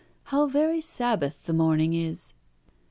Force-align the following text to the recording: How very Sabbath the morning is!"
How 0.23 0.47
very 0.47 0.81
Sabbath 0.81 1.43
the 1.45 1.53
morning 1.53 1.93
is!" 1.93 2.33